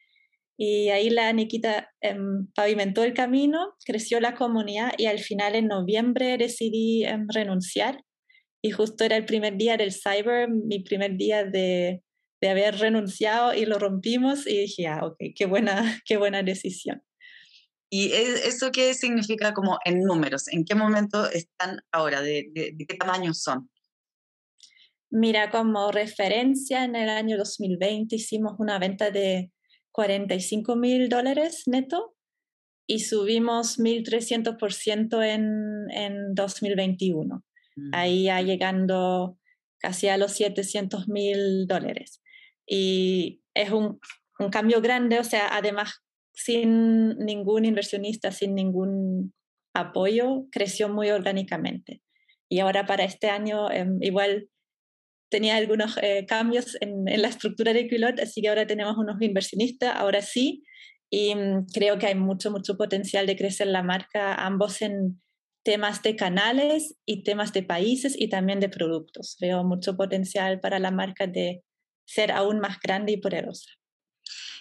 Y 0.57 0.89
ahí 0.89 1.11
la 1.11 1.31
Nikita 1.31 1.91
em, 2.01 2.47
pavimentó 2.55 3.03
el 3.03 3.13
camino, 3.13 3.75
creció 3.85 4.19
la 4.19 4.33
comunidad 4.33 4.93
y 4.97 5.05
al 5.05 5.19
final 5.19 5.55
en 5.55 5.67
noviembre 5.67 6.37
decidí 6.37 7.03
em, 7.03 7.27
renunciar. 7.31 8.03
Y 8.63 8.71
justo 8.71 9.03
era 9.03 9.17
el 9.17 9.25
primer 9.25 9.55
día 9.55 9.77
del 9.77 9.93
cyber, 9.93 10.49
mi 10.49 10.79
primer 10.79 11.15
día 11.15 11.43
de, 11.45 12.01
de 12.41 12.49
haber 12.49 12.79
renunciado 12.79 13.53
y 13.53 13.65
lo 13.65 13.77
rompimos 13.77 14.47
y 14.47 14.61
dije, 14.61 14.87
ah, 14.87 15.05
ok, 15.05 15.17
qué 15.35 15.45
buena, 15.45 16.01
qué 16.05 16.17
buena 16.17 16.41
decisión. 16.41 17.03
¿Y 17.89 18.11
eso 18.11 18.71
qué 18.71 18.93
significa 18.95 19.53
como 19.53 19.77
en 19.85 20.01
números? 20.01 20.47
¿En 20.49 20.65
qué 20.65 20.75
momento 20.75 21.29
están 21.29 21.79
ahora? 21.91 22.21
¿De, 22.21 22.49
de, 22.53 22.71
de 22.73 22.85
qué 22.85 22.97
tamaño 22.97 23.33
son? 23.33 23.69
Mira, 25.09 25.49
como 25.49 25.89
referencia, 25.91 26.83
en 26.83 26.97
el 26.97 27.07
año 27.07 27.37
2020 27.37 28.17
hicimos 28.17 28.55
una 28.59 28.77
venta 28.77 29.09
de 29.09 29.51
45 29.97 30.75
mil 30.75 31.09
dólares 31.09 31.63
neto 31.65 32.15
y 32.87 32.99
subimos 32.99 33.79
1.300% 33.79 35.25
en, 35.25 35.89
en 35.89 36.35
2021. 36.35 37.43
Mm. 37.75 37.89
Ahí 37.93 38.23
ya 38.25 38.39
llegando 38.41 39.39
casi 39.79 40.07
a 40.07 40.17
los 40.17 40.33
700 40.33 41.07
mil 41.07 41.65
dólares. 41.65 42.21
Y 42.67 43.41
es 43.55 43.71
un, 43.71 43.99
un, 44.37 44.49
cambio 44.51 44.81
grande, 44.81 45.19
o 45.19 45.23
sea, 45.23 45.47
además 45.51 46.03
sin 46.31 47.17
ningún 47.17 47.65
inversionista, 47.65 48.31
sin 48.31 48.53
ningún 48.53 49.33
apoyo, 49.73 50.45
creció 50.51 50.89
muy 50.89 51.09
orgánicamente. 51.09 52.03
Y 52.47 52.59
ahora 52.59 52.85
para 52.85 53.03
este 53.03 53.31
año, 53.31 53.71
em, 53.71 53.97
igual 54.01 54.47
tenía 55.29 55.55
algunos 55.57 55.97
eh, 56.01 56.25
cambios 56.27 56.77
en, 56.81 57.05
la 57.05 57.27
estructura 57.27 57.73
de 57.73 57.87
Quilot, 57.87 58.19
así 58.19 58.41
que 58.41 58.49
ahora 58.49 58.67
tenemos 58.67 58.97
unos 58.97 59.21
inversionistas, 59.21 59.95
ahora 59.95 60.21
sí, 60.21 60.63
y 61.09 61.35
mm, 61.35 61.67
creo 61.73 61.97
que 61.97 62.07
hay 62.07 62.15
mucho, 62.15 62.51
mucho 62.51 62.77
potencial 62.77 63.27
de 63.27 63.35
crecer 63.35 63.67
la 63.67 63.83
marca, 63.83 64.35
ambos 64.35 64.81
en 64.81 65.21
temas 65.63 66.01
de 66.01 66.15
canales 66.15 66.95
y 67.05 67.23
temas 67.23 67.51
de 67.51 67.63
países 67.63 68.15
y 68.17 68.29
también 68.29 68.59
de 68.59 68.69
productos. 68.69 69.35
Veo 69.41 69.63
mucho 69.65 69.97
potencial 69.97 70.61
para 70.61 70.79
la 70.79 70.91
marca 70.91 71.27
de 71.27 71.63
ser 72.05 72.31
aún 72.31 72.59
más 72.59 72.79
grande 72.79 73.11
y 73.11 73.17
poderosa. 73.17 73.76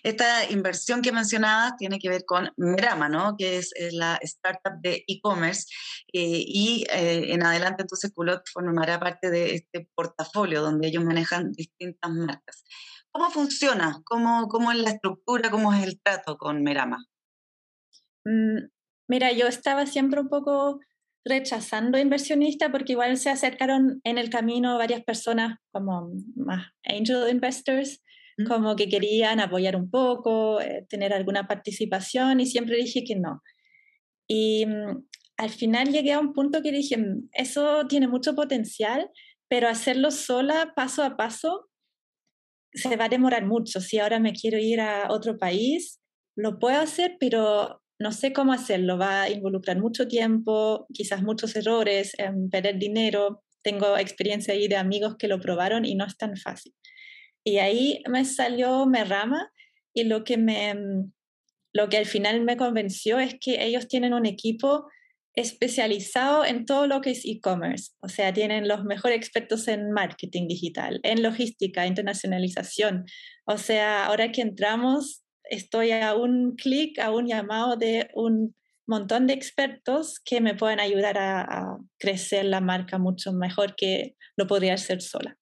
Esta 0.03 0.51
inversión 0.51 1.03
que 1.03 1.13
mencionabas 1.13 1.77
tiene 1.77 1.99
que 1.99 2.09
ver 2.09 2.25
con 2.25 2.51
Merama, 2.57 3.09
¿no? 3.09 3.37
que 3.37 3.59
es, 3.59 3.73
la 3.93 4.17
startup 4.23 4.81
de 4.81 5.05
e-commerce 5.07 5.67
eh, 6.13 6.43
y 6.47 6.87
eh, 6.91 7.33
en 7.33 7.45
adelante 7.45 7.83
entonces 7.83 8.13
Culot 8.13 8.43
formará 8.53 8.99
parte 8.99 9.31
de 9.31 9.55
este 9.55 9.89
portafolio 9.95 10.63
donde 10.63 10.89
ellos 10.89 11.05
manejan 11.05 11.53
distintas 11.53 12.11
marcas. 12.11 12.65
¿Cómo 13.11 13.31
funciona? 13.31 14.03
¿Cómo, 14.05 14.49
cómo 14.49 14.73
es 14.73 14.79
la 14.79 14.91
estructura? 14.91 15.51
¿Cómo 15.51 15.73
es 15.73 15.85
el 15.85 16.01
trato 16.03 16.37
con 16.37 16.63
Merama? 16.63 17.05
Mm, 18.25 18.69
mira, 19.09 19.33
yo 19.33 19.47
estaba 19.47 19.87
siempre 19.87 20.21
un 20.21 20.29
poco 20.29 20.81
rechazando 21.25 21.99
inversionistas 21.99 22.71
porque 22.71 22.93
igual 22.93 23.17
se 23.17 23.31
acercaron 23.31 24.01
en 24.05 24.19
el 24.19 24.31
camino 24.31 24.79
varias 24.79 25.03
personas 25.03 25.59
como 25.73 26.13
más 26.37 26.69
angel 26.85 27.29
investors 27.29 28.01
como 28.45 28.77
que 28.77 28.89
querían 28.89 29.41
apoyar 29.41 29.77
un 29.77 29.91
poco, 29.91 30.61
eh, 30.61 30.87
tener 30.89 31.13
alguna 31.13 31.47
participación 31.47 32.41
y 32.41 32.47
siempre 32.47 32.77
dije 32.77 33.05
que 33.05 33.17
no. 33.17 33.43
Y 34.29 34.67
mm, 34.67 35.07
al 35.39 35.51
final 35.51 35.91
llegué 35.91 36.13
a 36.13 36.21
un 36.21 36.33
punto 36.33 36.63
que 36.63 36.73
dije, 36.73 36.99
mm, 36.99 37.31
eso 37.33 37.87
tiene 37.89 38.09
mucho 38.09 38.35
potencial, 38.35 39.11
pero 39.49 39.69
hacerlo 39.69 40.11
sola, 40.11 40.73
paso 40.77 41.03
a 41.03 41.17
paso, 41.17 41.69
se 42.73 42.97
va 42.97 43.07
a 43.07 43.09
demorar 43.09 43.47
mucho. 43.47 43.81
Si 43.81 43.99
ahora 43.99 44.21
me 44.21 44.33
quiero 44.33 44.59
ir 44.59 44.81
a 44.81 45.11
otro 45.11 45.39
país, 45.39 46.01
lo 46.37 46.59
puedo 46.59 46.79
hacer, 46.79 47.17
pero 47.19 47.81
no 47.99 48.13
sé 48.13 48.33
cómo 48.35 48.53
hacerlo. 48.53 48.99
Va 48.99 49.23
a 49.23 49.31
involucrar 49.31 49.79
mucho 49.79 50.09
tiempo, 50.09 50.87
quizás 50.93 51.23
muchos 51.23 51.57
errores, 51.57 52.13
perder 52.51 52.79
dinero. 52.79 53.43
Tengo 53.63 53.97
experiencia 53.97 54.53
ahí 54.53 54.69
de 54.69 54.77
amigos 54.77 55.17
que 55.19 55.29
lo 55.29 55.41
probaron 55.41 55.87
y 55.87 55.95
no 55.95 56.05
es 56.05 56.19
tan 56.19 56.37
fácil. 56.37 56.75
Y 57.47 57.59
ahí 57.59 58.03
me 58.09 58.25
salió 58.25 58.87
Merrama 58.87 59.53
y 59.95 60.03
lo 60.03 60.25
que, 60.25 60.37
me, 60.37 60.75
lo 61.73 61.89
que 61.89 61.97
al 61.97 62.07
final 62.07 62.41
me 62.43 62.57
convenció 62.57 63.21
es 63.21 63.37
que 63.41 63.65
ellos 63.65 63.87
tienen 63.87 64.15
un 64.15 64.27
equipo 64.27 64.89
especializado 65.33 66.45
en 66.45 66.67
todo 66.67 66.89
lo 66.89 67.01
que 67.01 67.13
es 67.13 67.25
e-commerce. 67.25 67.93
O 68.01 68.09
sea, 68.09 68.33
tienen 68.33 68.67
los 68.67 68.83
mejores 68.83 69.17
expertos 69.17 69.69
en 69.69 69.93
marketing 69.93 70.49
digital, 70.49 70.99
en 71.05 71.23
logística, 71.23 71.87
internacionalización. 71.87 73.05
O 73.45 73.59
sea, 73.59 74.07
ahora 74.07 74.33
que 74.33 74.41
entramos, 74.41 75.23
estoy 75.45 75.93
a 75.93 76.17
un 76.17 76.57
clic, 76.57 76.99
a 76.99 77.13
un 77.13 77.29
llamado 77.29 77.77
de 77.77 78.09
un 78.15 78.57
montón 78.89 79.29
de 79.29 79.35
expertos 79.35 80.19
que 80.19 80.41
me 80.41 80.57
pueden 80.57 80.81
ayudar 80.81 81.17
a, 81.17 81.43
a 81.43 81.79
crecer 81.97 82.45
la 82.45 82.61
marca 82.61 82.99
mucho 82.99 83.33
mejor 83.33 83.77
que 83.77 84.17
lo 84.37 84.49
podría 84.49 84.75
hacer 84.75 85.01
sola. 85.01 85.39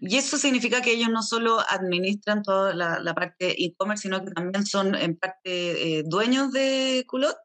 Y 0.00 0.16
eso 0.16 0.36
significa 0.36 0.80
que 0.80 0.92
ellos 0.92 1.08
no 1.10 1.22
solo 1.22 1.58
administran 1.68 2.42
toda 2.42 2.72
la, 2.74 3.14
parte 3.14 3.62
e-commerce, 3.62 4.02
sino 4.02 4.24
que 4.24 4.30
también 4.30 4.64
son 4.64 4.94
en 4.94 5.16
parte 5.16 5.98
eh, 5.98 6.02
dueños 6.06 6.52
de 6.52 7.04
Culot. 7.08 7.36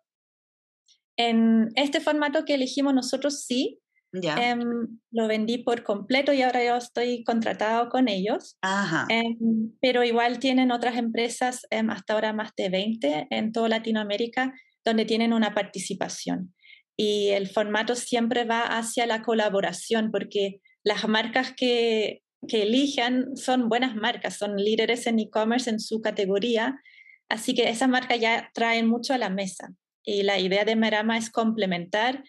En 1.18 1.70
este 1.76 2.00
formato 2.00 2.46
que 2.46 2.56
elegimos 2.56 2.94
nosotros 2.94 3.44
sí. 3.44 3.80
Ya. 4.16 4.36
Em, 4.36 5.00
lo 5.10 5.28
vendí 5.28 5.58
por 5.58 5.82
completo 5.82 6.34
y 6.34 6.44
ahora 6.44 6.64
yo 6.64 6.76
estoy 6.76 7.24
contratado 7.24 7.90
con 7.90 8.08
ellos. 8.08 8.58
Ajá. 8.62 9.08
Em, 9.10 9.72
pero 9.82 10.04
igual 10.04 10.38
tienen 10.38 10.72
otras 10.72 10.98
empresas, 10.98 11.66
em, 11.72 11.90
hasta 11.90 12.14
ahora 12.14 12.34
más 12.34 12.52
de 12.56 12.70
20 12.70 13.26
en 13.32 13.52
toda 13.52 13.70
Latinoamérica, 13.70 14.54
donde 14.86 15.06
tienen 15.06 15.34
una 15.34 15.56
participación. 15.56 16.54
Y 16.96 17.30
el 17.30 17.50
formato 17.50 17.96
siempre 17.96 18.46
va 18.46 18.62
hacia 18.62 19.08
la 19.08 19.24
colaboración, 19.24 20.12
porque 20.12 20.62
las 20.84 21.08
marcas 21.08 21.54
que 21.58 22.23
que 22.48 22.64
elijan 22.64 23.36
son 23.36 23.70
buenas 23.70 23.96
marcas, 23.96 24.38
son 24.38 24.58
líderes 24.58 25.08
en 25.08 25.20
e-commerce 25.20 25.70
en 25.70 25.80
su 25.80 26.02
categoría, 26.02 26.82
así 27.30 27.54
que 27.54 27.70
esas 27.70 27.90
marcas 27.90 28.20
ya 28.20 28.52
traen 28.54 28.88
mucho 28.88 29.14
a 29.14 29.18
la 29.18 29.30
mesa. 29.30 29.74
Y 30.04 30.24
la 30.24 30.40
idea 30.40 30.66
de 30.66 30.76
Merama 30.76 31.18
es 31.18 31.30
complementar. 31.30 32.24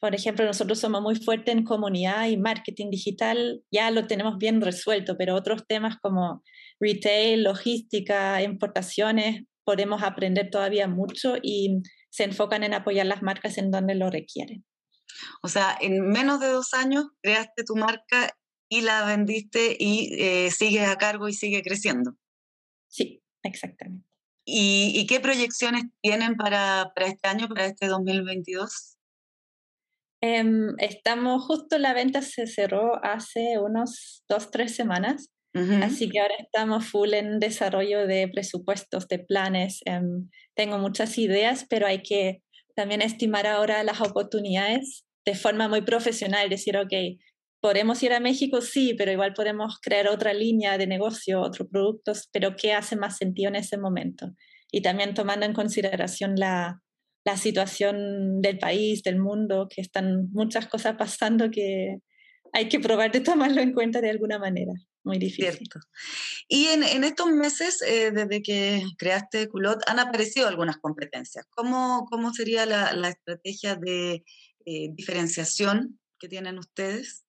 Por 0.00 0.14
ejemplo, 0.14 0.44
nosotros 0.44 0.80
somos 0.80 1.02
muy 1.02 1.16
fuertes 1.16 1.54
en 1.54 1.64
comunidad 1.64 2.28
y 2.28 2.36
marketing 2.36 2.90
digital, 2.90 3.62
ya 3.70 3.90
lo 3.90 4.06
tenemos 4.06 4.38
bien 4.38 4.60
resuelto, 4.60 5.16
pero 5.16 5.34
otros 5.34 5.66
temas 5.66 5.96
como 6.00 6.42
retail, 6.80 7.44
logística, 7.44 8.42
importaciones, 8.42 9.44
podemos 9.64 10.02
aprender 10.02 10.50
todavía 10.50 10.88
mucho 10.88 11.36
y 11.40 11.82
se 12.08 12.24
enfocan 12.24 12.64
en 12.64 12.74
apoyar 12.74 13.06
las 13.06 13.22
marcas 13.22 13.58
en 13.58 13.70
donde 13.70 13.94
lo 13.94 14.10
requieren. 14.10 14.64
O 15.42 15.48
sea, 15.48 15.76
en 15.80 16.08
menos 16.08 16.40
de 16.40 16.48
dos 16.48 16.74
años 16.74 17.06
creaste 17.22 17.64
tu 17.64 17.76
marca 17.76 18.34
y 18.70 18.82
la 18.82 19.04
vendiste 19.04 19.76
y 19.78 20.14
eh, 20.14 20.50
sigues 20.50 20.88
a 20.88 20.96
cargo 20.96 21.28
y 21.28 21.34
sigue 21.34 21.60
creciendo. 21.62 22.12
Sí, 22.88 23.22
exactamente. 23.42 24.06
¿Y, 24.46 25.06
qué 25.06 25.20
proyecciones 25.20 25.84
tienen 26.00 26.36
para, 26.36 26.92
para, 26.94 27.08
este 27.08 27.28
año, 27.28 27.48
para 27.48 27.66
este 27.66 27.86
2022? 27.86 28.96
Em, 30.22 30.74
estamos 30.78 31.44
justo, 31.44 31.78
la 31.78 31.94
venta 31.94 32.22
se 32.22 32.46
cerró 32.46 33.04
hace 33.04 33.58
unos 33.58 34.24
dos, 34.28 34.50
tres 34.50 34.74
semanas, 34.74 35.30
así 35.82 36.08
que 36.08 36.20
ahora 36.20 36.34
estamos 36.38 36.86
full 36.86 37.12
en 37.12 37.40
desarrollo 37.40 38.06
de 38.06 38.28
presupuestos, 38.28 39.08
de 39.08 39.18
planes. 39.18 39.80
Em, 39.84 40.30
tengo 40.54 40.78
muchas 40.78 41.18
ideas, 41.18 41.66
pero 41.68 41.86
hay 41.86 42.02
que 42.02 42.42
también 42.76 43.02
estimar 43.02 43.46
ahora 43.46 43.82
las 43.82 44.00
oportunidades 44.00 45.04
de 45.24 45.34
forma 45.34 45.68
muy 45.68 45.82
profesional, 45.82 46.48
decir, 46.48 46.76
ok, 46.76 46.92
podemos 47.60 48.02
ir 48.02 48.12
a 48.12 48.20
México, 48.20 48.60
sí, 48.60 48.94
pero 48.96 49.12
igual 49.12 49.34
podemos 49.34 49.78
crear 49.80 50.08
otra 50.08 50.32
línea 50.32 50.78
de 50.78 50.86
negocio, 50.86 51.40
otros 51.40 51.68
productos, 51.68 52.28
pero 52.32 52.56
¿qué 52.56 52.72
hace 52.72 52.96
más 52.96 53.16
sentido 53.16 53.48
en 53.48 53.56
ese 53.56 53.76
momento? 53.78 54.34
Y 54.72 54.82
también 54.82 55.14
tomando 55.14 55.46
en 55.46 55.52
consideración 55.52 56.36
la, 56.36 56.80
la 57.24 57.36
situación 57.36 58.40
del 58.40 58.58
país, 58.58 59.02
del 59.02 59.18
mundo, 59.18 59.68
que 59.68 59.80
están 59.80 60.30
muchas 60.32 60.66
cosas 60.68 60.96
pasando 60.96 61.50
que 61.50 61.98
hay 62.52 62.68
que 62.68 62.80
probar 62.80 63.12
de 63.12 63.20
tomarlo 63.20 63.60
en 63.60 63.72
cuenta 63.72 64.00
de 64.00 64.10
alguna 64.10 64.38
manera. 64.38 64.72
Muy 65.02 65.18
difícil. 65.18 65.52
Cierto. 65.52 65.80
Y 66.46 66.66
en, 66.66 66.82
en 66.82 67.04
estos 67.04 67.28
meses, 67.30 67.80
eh, 67.82 68.10
desde 68.10 68.42
que 68.42 68.82
creaste 68.98 69.48
Culot, 69.48 69.80
han 69.86 69.98
aparecido 69.98 70.46
algunas 70.46 70.76
competencias. 70.76 71.46
¿Cómo, 71.50 72.06
cómo 72.10 72.34
sería 72.34 72.66
la, 72.66 72.92
la 72.92 73.08
estrategia 73.08 73.76
de 73.76 74.24
eh, 74.66 74.90
diferenciación 74.92 75.98
que 76.18 76.28
tienen 76.28 76.58
ustedes? 76.58 77.24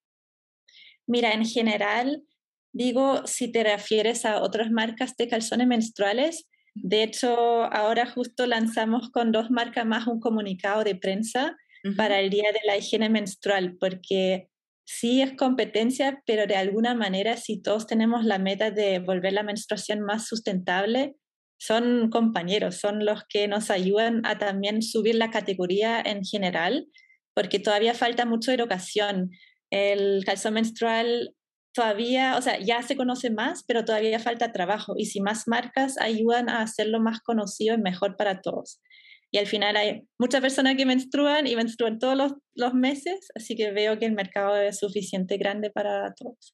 Mira, 1.12 1.34
en 1.34 1.46
general, 1.46 2.24
digo, 2.72 3.28
si 3.28 3.52
te 3.52 3.66
refieres 3.66 4.24
a 4.24 4.42
otras 4.42 4.72
marcas 4.72 5.18
de 5.18 5.28
calzones 5.28 5.68
menstruales, 5.68 6.48
de 6.74 7.04
hecho, 7.04 7.66
ahora 7.66 8.06
justo 8.06 8.48
lanzamos 8.48 9.10
con 9.12 9.34
dos 9.34 9.52
marcas 9.52 9.86
más 9.86 10.08
un 10.08 10.22
comunicado 10.22 10.86
de 10.86 10.96
prensa 10.96 11.58
para 11.98 12.22
el 12.22 12.30
Día 12.30 12.54
de 12.54 12.62
la 12.66 12.78
Higiene 12.78 13.10
Menstrual, 13.10 13.76
porque 13.78 14.48
sí 14.86 15.22
es 15.22 15.34
competencia, 15.34 16.24
pero 16.26 16.48
de 16.48 16.56
alguna 16.56 16.96
manera, 16.96 17.36
si 17.36 17.62
todos 17.62 17.88
tenemos 17.88 18.24
la 18.24 18.40
meta 18.40 18.72
de 18.72 19.00
volver 19.00 19.34
la 19.34 19.44
menstruación 19.44 20.00
más 20.00 20.28
sustentable, 20.28 21.18
son 21.60 22.10
compañeros, 22.10 22.78
son 22.78 23.04
los 23.04 23.26
que 23.28 23.50
nos 23.50 23.70
ayudan 23.70 24.26
a 24.26 24.38
también 24.38 24.82
subir 24.82 25.16
la 25.16 25.30
categoría 25.30 26.00
en 26.00 26.24
general, 26.24 26.88
porque 27.34 27.60
todavía 27.60 27.94
falta 27.96 28.26
mucho 28.26 28.54
educación. 28.54 29.32
El 29.72 30.24
calzón 30.26 30.54
menstrual 30.54 31.34
todavía, 31.74 32.38
o 32.38 32.42
sea, 32.42 32.60
ya 32.60 32.82
se 32.84 32.96
conoce 32.96 33.30
más, 33.32 33.64
pero 33.68 33.86
todavía 33.86 34.20
falta 34.20 34.52
trabajo. 34.52 34.94
Y 34.98 35.06
si 35.06 35.22
más 35.22 35.48
marcas 35.48 35.98
ayudan 35.98 36.50
a 36.50 36.62
hacerlo 36.62 37.00
más 37.00 37.22
conocido, 37.22 37.76
es 37.76 37.82
mejor 37.82 38.18
para 38.18 38.42
todos. 38.42 38.80
Y 39.32 39.38
al 39.38 39.48
final 39.48 39.78
hay 39.78 40.04
muchas 40.20 40.42
personas 40.42 40.76
que 40.76 40.86
menstruan 40.86 41.48
y 41.48 41.56
menstruan 41.56 42.00
todos 42.00 42.18
los, 42.18 42.34
los 42.54 42.74
meses, 42.74 43.30
así 43.34 43.56
que 43.56 43.72
veo 43.72 43.98
que 43.98 44.06
el 44.06 44.12
mercado 44.12 44.58
es 44.58 44.80
suficiente 44.80 45.38
grande 45.38 45.72
para 45.72 46.14
todos. 46.14 46.54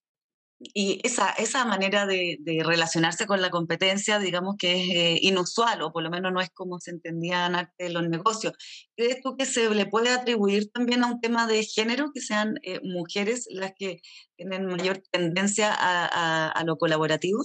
Y 0.59 0.99
esa, 1.03 1.29
esa 1.31 1.65
manera 1.65 2.07
de, 2.07 2.39
relacionarse 2.65 3.27
con 3.27 3.41
la 3.41 3.51
competencia, 3.51 4.17
digamos 4.17 4.55
que 4.57 4.81
es 4.81 4.89
eh, 4.89 5.19
inusual, 5.21 5.83
o 5.83 5.91
por 5.91 6.01
lo 6.01 6.09
menos 6.09 6.33
no 6.33 6.41
es 6.41 6.49
como 6.49 6.79
se 6.79 6.91
entendía 6.91 7.69
en 7.77 7.93
los 7.93 8.09
negocios. 8.09 8.53
¿Crees 8.95 9.21
tú 9.21 9.37
que 9.37 9.45
se 9.45 9.69
le 9.69 9.85
puede 9.85 10.09
atribuir 10.09 10.71
también 10.71 11.03
a 11.03 11.07
un 11.07 11.21
tema 11.21 11.45
de 11.45 11.63
género, 11.63 12.11
que 12.11 12.21
sean 12.21 12.55
eh, 12.63 12.79
mujeres 12.81 13.47
las 13.51 13.73
que 13.77 14.01
tienen 14.35 14.65
mayor 14.65 15.03
tendencia 15.11 15.71
a, 15.71 16.49
a, 16.49 16.63
lo 16.63 16.77
colaborativo? 16.77 17.43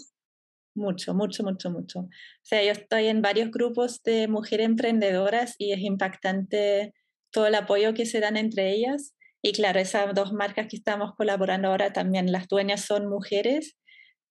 Mucho, 0.75 1.13
mucho, 1.13 1.43
mucho, 1.43 1.71
mucho. 1.71 1.99
O 2.01 2.09
sea, 2.41 2.65
yo 2.65 2.73
estoy 2.73 3.09
en 3.09 3.21
varios 3.21 3.51
grupos 3.51 4.03
de 4.05 4.27
mujeres 4.27 4.65
emprendedoras 4.65 5.55
y 5.59 5.73
es 5.73 5.81
impactante 5.81 6.95
todo 7.31 7.47
el 7.47 7.55
apoyo 7.57 7.93
que 7.93 8.07
se 8.07 8.21
dan 8.21 8.39
entre 8.39 8.73
ellas 8.73 9.15
y 9.43 9.53
claro, 9.53 9.81
esas 9.81 10.15
dos 10.15 10.33
marcas 10.33 10.69
que 10.69 10.77
estamos 10.77 11.15
colaborando 11.17 11.69
ahora 11.69 11.93
también, 11.93 12.31
las 12.31 12.49
dueñas 12.49 12.85
son 12.85 13.09
mujeres 13.09 13.77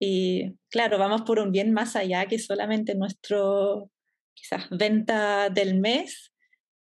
y 0.01 0.57
claro, 0.69 0.99
vamos 0.99 1.23
por 1.23 1.39
un 1.39 1.53
bien 1.53 1.73
más 1.73 1.97
allá 1.97 2.27
que 2.27 2.39
solamente 2.39 2.95
nuestro 2.95 3.91
quizás 4.35 4.69
venta 4.71 5.49
del 5.49 5.81
mes. 5.81 6.33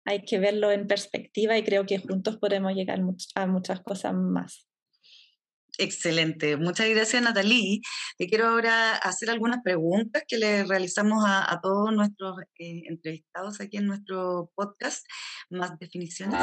Hay 0.06 0.26
que 0.26 0.40
verlo 0.40 0.72
en 0.72 0.88
perspectiva 0.88 1.58
y 1.58 1.64
creo 1.64 1.86
que 1.86 2.00
juntos 2.00 2.38
podemos 2.38 2.74
llegar 2.74 3.00
a 3.36 3.48
muchas 3.48 3.82
cosas 3.82 4.14
más. 4.14 4.68
Excelente. 5.78 6.56
Muchas 6.58 6.88
gracias, 6.90 7.22
Natalie. 7.22 7.82
Te 8.18 8.28
quiero 8.28 8.50
ahora 8.50 8.96
hacer 8.98 9.30
algunas 9.30 9.62
preguntas 9.64 10.24
que 10.28 10.38
le 10.38 10.64
realizamos 10.64 11.24
a, 11.26 11.60
todos 11.62 11.92
nuestros 11.94 12.40
eh, 12.60 12.84
entrevistados 12.88 13.60
aquí 13.60 13.78
en 13.78 13.88
nuestro 13.88 14.52
podcast. 14.56 15.06
Más 15.50 15.78
definiciones. 15.80 16.40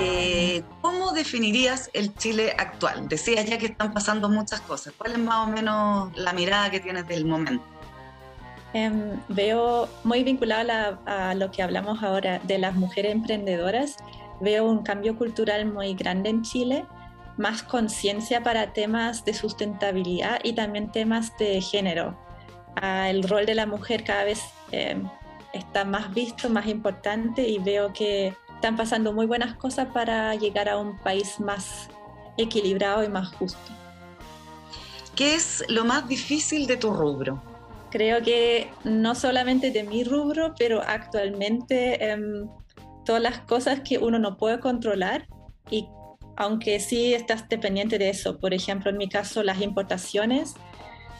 Eh, 0.00 0.64
¿Cómo 0.80 1.12
definirías 1.12 1.88
el 1.92 2.12
Chile 2.16 2.54
actual? 2.58 3.08
Decías 3.08 3.46
ya 3.46 3.58
que 3.58 3.66
están 3.66 3.92
pasando 3.92 4.28
muchas 4.28 4.60
cosas. 4.62 4.92
¿Cuál 4.98 5.12
es 5.12 5.18
más 5.18 5.46
o 5.46 5.50
menos 5.50 6.16
la 6.16 6.32
mirada 6.32 6.70
que 6.70 6.80
tienes 6.80 7.06
del 7.06 7.24
momento? 7.24 7.64
Em, 8.74 9.20
veo 9.28 9.88
muy 10.02 10.24
vinculado 10.24 10.98
a, 11.04 11.34
lo 11.34 11.50
que 11.50 11.62
hablamos 11.62 12.02
ahora 12.02 12.38
de 12.40 12.58
las 12.58 12.74
mujeres 12.74 13.12
emprendedoras. 13.12 13.96
Veo 14.42 14.68
un 14.68 14.82
cambio 14.82 15.16
cultural 15.16 15.66
muy 15.66 15.94
grande 15.94 16.28
en 16.30 16.42
Chile, 16.42 16.84
más 17.36 17.62
conciencia 17.62 18.42
para 18.42 18.72
temas 18.72 19.24
de 19.24 19.34
sustentabilidad 19.34 20.40
y 20.42 20.54
también 20.54 20.90
temas 20.90 21.36
de 21.38 21.60
género. 21.60 22.18
Ah, 22.74 23.08
el 23.08 23.22
rol 23.22 23.46
de 23.46 23.54
la 23.54 23.66
mujer 23.66 24.02
cada 24.02 24.24
vez 24.24 24.42
em, 24.72 25.08
está 25.52 25.84
más 25.84 26.12
visto, 26.12 26.48
más 26.48 26.66
importante 26.66 27.46
y 27.46 27.58
veo 27.58 27.92
que 27.92 28.34
están 28.54 28.76
pasando 28.76 29.12
muy 29.12 29.26
buenas 29.26 29.54
cosas 29.56 29.88
para 29.94 30.34
llegar 30.34 30.68
a 30.68 30.76
un 30.76 30.98
país 30.98 31.38
más 31.38 31.88
equilibrado 32.36 33.04
y 33.04 33.08
más 33.08 33.28
justo. 33.34 33.72
¿Qué 35.14 35.36
es 35.36 35.64
lo 35.68 35.84
más 35.84 36.08
difícil 36.08 36.66
de 36.66 36.76
tu 36.76 36.92
rubro? 36.92 37.40
Creo 37.90 38.22
que 38.22 38.70
no 38.82 39.14
solamente 39.14 39.70
de 39.70 39.84
mi 39.84 40.02
rubro, 40.02 40.52
pero 40.58 40.80
actualmente 40.80 42.10
em, 42.10 42.48
todas 43.04 43.22
las 43.22 43.40
cosas 43.40 43.80
que 43.80 43.98
uno 43.98 44.18
no 44.18 44.36
puede 44.36 44.60
controlar 44.60 45.26
y 45.70 45.88
aunque 46.36 46.80
sí 46.80 47.14
estás 47.14 47.48
dependiente 47.48 47.98
de 47.98 48.10
eso, 48.10 48.38
por 48.38 48.54
ejemplo 48.54 48.90
en 48.90 48.96
mi 48.96 49.08
caso 49.08 49.42
las 49.42 49.60
importaciones, 49.60 50.54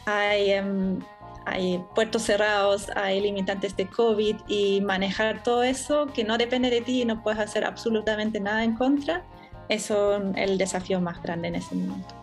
hay 0.05 0.51
em, 0.51 0.99
hay 1.45 1.83
puertos 1.93 2.23
cerrados, 2.23 2.89
hay 2.95 3.19
limitantes 3.19 3.75
de 3.75 3.87
COVID 3.87 4.37
y 4.47 4.81
manejar 4.81 5.43
todo 5.43 5.63
eso 5.63 6.07
que 6.07 6.23
no 6.23 6.37
depende 6.37 6.69
de 6.69 6.81
ti 6.81 7.01
y 7.01 7.05
no 7.05 7.21
puedes 7.21 7.39
hacer 7.39 7.65
absolutamente 7.65 8.39
nada 8.39 8.63
en 8.63 8.75
contra, 8.75 9.23
eso 9.69 10.15
es 10.17 10.23
el 10.35 10.57
desafío 10.57 11.01
más 11.01 11.21
grande 11.21 11.49
en 11.49 11.55
ese 11.55 11.75
momento. 11.75 12.15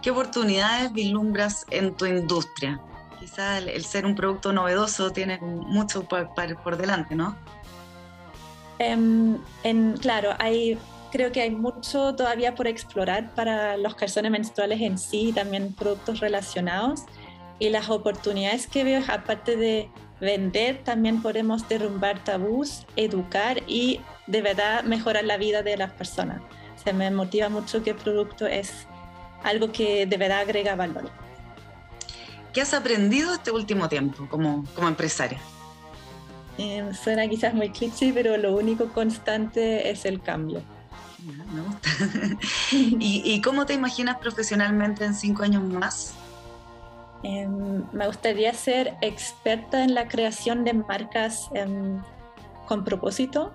¿Qué 0.00 0.10
oportunidades 0.10 0.92
vislumbras 0.92 1.66
en 1.70 1.94
tu 1.94 2.06
industria? 2.06 2.80
Quizá 3.20 3.58
el, 3.58 3.84
ser 3.84 4.04
un 4.04 4.14
producto 4.14 4.52
novedoso 4.52 5.10
tiene 5.10 5.38
mucho 5.40 6.02
por, 6.04 6.30
por 6.64 6.76
delante, 6.76 7.14
¿no? 7.14 7.36
Em, 8.82 9.96
claro, 9.98 10.30
hay, 10.38 10.78
creo 11.12 11.30
que 11.30 11.40
hay 11.40 11.50
mucho 11.50 12.14
todavía 12.14 12.54
por 12.54 12.66
explorar 12.66 13.34
para 13.34 13.76
los 13.76 13.94
calzones 13.94 14.32
menstruales 14.32 14.80
en 14.80 14.98
sí 14.98 15.32
también 15.32 15.72
productos 15.72 16.20
relacionados. 16.20 17.04
Y 17.58 17.68
las 17.70 17.90
oportunidades 17.90 18.66
que 18.66 18.82
veo, 18.82 19.02
aparte 19.08 19.56
de 19.56 19.88
vender, 20.20 20.82
también 20.82 21.22
podemos 21.22 21.68
derrumbar 21.68 22.22
tabús, 22.24 22.86
educar 22.96 23.62
y 23.66 24.00
de 24.26 24.42
verdad 24.42 24.82
mejorar 24.82 25.24
la 25.24 25.36
vida 25.36 25.62
de 25.62 25.76
las 25.76 25.92
personas. 25.92 26.42
Se 26.82 26.92
me 26.92 27.10
motiva 27.10 27.48
mucho 27.48 27.82
que 27.84 27.90
el 27.90 27.96
producto 27.96 28.46
es 28.46 28.88
algo 29.44 29.70
que 29.70 30.06
de 30.06 30.16
verdad 30.16 30.40
agrega 30.40 30.74
valor. 30.74 31.10
¿Qué 32.52 32.60
has 32.60 32.74
aprendido 32.74 33.32
este 33.32 33.50
último 33.50 33.88
tiempo 33.88 34.26
como, 34.28 34.64
como 34.74 34.88
empresaria? 34.88 35.40
Eh, 36.58 36.90
suena 36.94 37.26
quizás 37.28 37.54
muy 37.54 37.70
cliché, 37.70 38.12
pero 38.12 38.36
lo 38.36 38.54
único 38.56 38.88
constante 38.92 39.90
es 39.90 40.04
el 40.04 40.20
cambio. 40.20 40.62
¿Y, 42.72 43.22
¿Y 43.24 43.40
cómo 43.40 43.64
te 43.64 43.74
imaginas 43.74 44.18
profesionalmente 44.18 45.04
en 45.04 45.14
cinco 45.14 45.44
años 45.44 45.62
más? 45.62 46.14
Em, 47.22 47.84
me 47.92 48.06
gustaría 48.06 48.52
ser 48.52 48.94
experta 49.00 49.84
en 49.84 49.94
la 49.94 50.08
creación 50.08 50.64
de 50.64 50.74
marcas 50.74 51.48
em, 51.54 52.00
con 52.66 52.84
propósito 52.84 53.52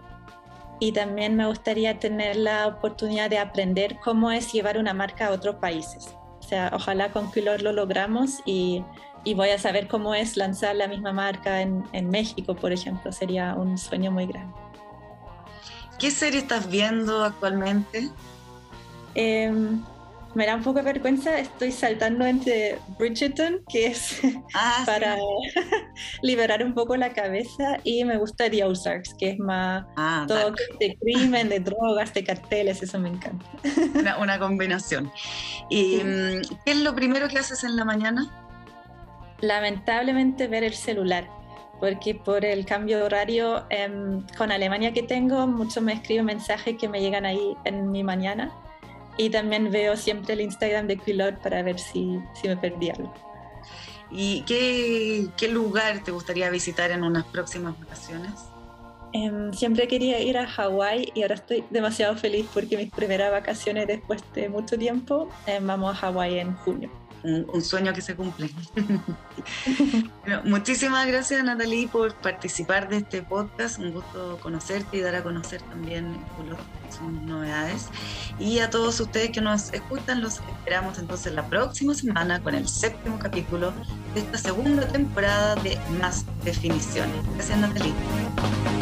y 0.80 0.94
también 0.94 1.36
me 1.36 1.46
gustaría 1.48 2.00
tener 2.00 2.38
la 2.38 2.68
oportunidad 2.68 3.30
de 3.30 3.40
aprender 3.40 3.98
cómo 4.04 4.32
es 4.32 4.54
llevar 4.54 4.78
una 4.78 4.94
marca 4.94 5.28
a 5.28 5.32
otros 5.32 5.56
países. 5.56 6.16
O 6.40 6.44
sea, 6.44 6.72
ojalá 6.74 7.12
con 7.12 7.30
Quilor 7.32 7.62
lo 7.62 7.74
logramos 7.74 8.40
y, 8.46 8.84
y, 9.24 9.34
voy 9.34 9.50
a 9.50 9.60
saber 9.60 9.88
cómo 9.88 10.16
es 10.16 10.38
lanzar 10.38 10.76
la 10.76 10.88
misma 10.88 11.14
marca 11.14 11.62
en, 11.62 11.84
en 11.94 12.10
México, 12.10 12.56
por 12.56 12.72
ejemplo. 12.72 13.12
Sería 13.12 13.56
un 13.56 13.78
sueño 13.78 14.12
muy 14.12 14.26
grande. 14.26 14.54
¿Qué 16.00 16.12
serie 16.12 16.40
estás 16.40 16.70
viendo 16.70 17.24
actualmente? 17.24 18.10
Eh, 19.16 19.52
me 20.36 20.46
da 20.46 20.56
un 20.56 20.62
poco 20.62 20.78
de 20.78 20.86
vergüenza, 20.86 21.40
estoy 21.40 21.72
saltando 21.72 22.24
entre 22.24 22.78
Bridgerton, 23.00 23.64
que 23.68 23.88
es 23.88 24.22
ah, 24.54 24.84
para 24.86 25.18
liberar 26.22 26.64
un 26.64 26.76
poco 26.76 26.96
la 26.96 27.12
cabeza, 27.12 27.80
y 27.84 28.06
me 28.06 28.18
gusta 28.18 28.48
The 28.48 28.64
Ozarks, 28.64 29.16
que 29.16 29.32
es 29.32 29.40
más 29.40 29.86
ah, 29.96 30.26
todo 30.28 30.54
de 30.80 30.96
crimen, 31.02 31.50
de 31.50 31.60
drogas, 31.60 32.14
de 32.14 32.24
carteles, 32.24 32.84
eso 32.84 33.00
me 33.00 33.10
encanta. 33.10 33.46
Una, 34.22 34.38
combinación. 34.38 35.12
¿Y 35.72 35.98
mm, 35.98 36.42
qué 36.64 36.72
es 36.72 36.78
lo 36.82 36.94
primero 36.94 37.28
que 37.28 37.40
haces 37.40 37.64
en 37.64 37.76
la 37.76 37.84
mañana? 37.84 38.47
Lamentablemente 39.40 40.48
ver 40.48 40.64
el 40.64 40.74
celular 40.74 41.38
porque 41.80 42.16
por 42.16 42.44
el 42.44 42.66
cambio 42.66 42.98
de 42.98 43.04
horario 43.04 43.66
em, 43.70 44.26
con 44.38 44.52
Alemania 44.52 44.94
que 44.94 45.04
tengo, 45.04 45.46
muchos 45.48 45.84
me 45.84 45.94
escriben 45.94 46.26
mensajes 46.26 46.78
que 46.78 46.90
me 46.90 47.02
llegan 47.02 47.26
ahí 47.26 47.56
en 47.66 47.92
mi 47.92 48.04
mañana 48.04 48.52
y 49.18 49.30
también 49.30 49.72
veo 49.72 49.96
siempre 49.96 50.34
el 50.34 50.42
Instagram 50.42 50.88
de 50.88 50.98
Quilot 50.98 51.40
para 51.42 51.62
ver 51.64 51.80
si, 51.80 52.20
si 52.34 52.48
me 52.48 52.58
perdí 52.58 52.90
algo. 52.90 53.14
¿Y 54.10 54.42
qué, 54.44 55.28
qué, 55.36 55.50
lugar 55.50 56.04
te 56.04 56.12
gustaría 56.12 56.50
visitar 56.50 56.92
en 56.92 57.04
unas 57.04 57.26
próximas 57.26 57.78
vacaciones? 57.80 58.32
Em, 59.12 59.52
siempre 59.54 59.88
quería 59.88 60.20
ir 60.20 60.38
a 60.38 60.48
Hawái 60.48 61.12
y 61.14 61.24
ahora 61.24 61.36
estoy 61.36 61.64
demasiado 61.70 62.16
feliz 62.16 62.46
porque 62.54 62.78
mis 62.78 62.92
primeras 62.92 63.32
vacaciones 63.32 63.88
después 63.88 64.22
de 64.34 64.50
mucho 64.50 64.78
tiempo 64.78 65.30
em, 65.46 65.66
vamos 65.66 65.94
a 65.94 65.96
Hawái 65.96 66.40
en 66.40 66.56
junio 66.56 67.07
un, 67.24 67.62
sueño 67.62 67.94
que 67.94 68.02
se 68.02 68.16
cumple. 68.16 68.50
muchísimas 70.44 71.08
gracias 71.08 71.44
Natalie 71.44 71.88
por 71.88 72.14
participar 72.16 72.90
de 72.90 72.98
este 72.98 73.22
podcast, 73.22 73.80
un 73.80 73.94
gusto 73.94 74.40
conocerte 74.42 74.98
y 74.98 75.02
dar 75.02 75.16
a 75.16 75.24
conocer 75.24 75.62
también 75.64 76.18
sus 76.90 77.12
novedades. 77.24 77.88
Y 78.40 78.60
a 78.60 78.70
todos 78.70 79.00
ustedes 79.00 79.32
que 79.32 79.42
nos 79.42 79.74
escuchan, 79.74 80.22
los 80.22 80.40
esperamos 80.40 81.00
entonces 81.00 81.34
la 81.34 81.48
próxima 81.48 81.94
semana 81.94 82.42
con 82.42 82.56
el 82.56 82.68
séptimo 82.68 83.20
capítulo 83.20 83.74
de 84.14 84.22
esta 84.22 84.38
segunda 84.38 84.88
temporada 84.88 85.56
de 85.56 85.78
Más 86.00 86.26
Definiciones. 86.44 87.24
Gracias 87.36 87.58
Natalie. 87.58 87.94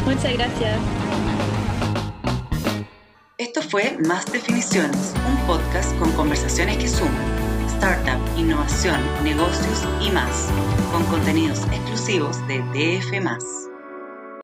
Muchas 0.04 0.32
gracias. 0.32 0.78
Esto 3.38 3.60
fue 3.62 3.98
Más 4.06 4.24
Definiciones, 4.32 5.14
un 5.28 5.46
podcast 5.46 5.94
con 5.98 6.10
conversaciones 6.12 6.78
que 6.78 6.88
suman 6.88 7.45
startup, 7.76 8.20
innovación, 8.38 9.00
negocios 9.22 9.84
y 10.00 10.10
más, 10.10 10.48
con 10.92 11.04
contenidos 11.04 11.62
exclusivos 11.72 12.36
de 12.48 12.58
DF. 12.72 13.75